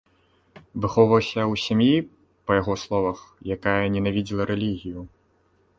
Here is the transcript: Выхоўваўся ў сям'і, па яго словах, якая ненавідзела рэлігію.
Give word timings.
Выхоўваўся 0.85 1.41
ў 1.51 1.61
сям'і, 1.65 1.95
па 2.49 2.59
яго 2.61 2.73
словах, 2.85 3.19
якая 3.59 3.79
ненавідзела 3.99 4.43
рэлігію. 4.55 4.99